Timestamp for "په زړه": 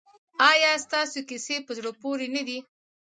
1.65-1.91